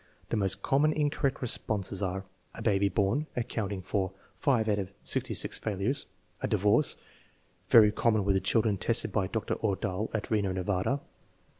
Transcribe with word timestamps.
The 0.29 0.35
most 0.35 0.63
common 0.63 0.93
incorrect 0.93 1.43
responses 1.43 2.01
are: 2.01 2.25
"A 2.55 2.63
baby 2.63 2.89
born" 2.89 3.27
(ac 3.37 3.45
counting 3.49 3.83
for 3.83 4.11
5 4.39 4.67
out 4.67 4.79
of 4.79 4.91
66 5.03 5.59
failures); 5.59 6.07
"A 6.41 6.47
divorce" 6.47 6.95
(very 7.69 7.91
common 7.91 8.25
with 8.25 8.33
the 8.33 8.41
children 8.41 8.77
tested 8.77 9.11
by 9.11 9.27
Dr. 9.27 9.53
Ordahl, 9.63 10.09
at 10.15 10.31
Reno, 10.31 10.53
Nevada!) 10.53 11.01